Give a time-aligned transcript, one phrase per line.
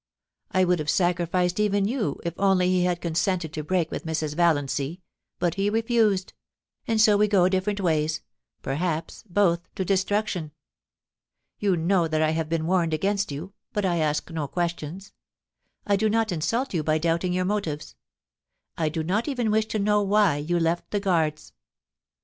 [0.51, 4.33] I would have sacrificed even you if only he had consented to break with Mrs.
[4.35, 4.99] Valiancy—
[5.39, 6.33] but he refused—
[6.87, 8.21] and so we go different ways,
[8.63, 10.53] perhaps both to destruction.
[11.59, 15.13] You know that I have been warned against you, but I ask no questions.
[15.85, 17.93] I do not in sult you by doubting your motives.
[18.79, 21.53] I do not even wish to know why you left the Guards.'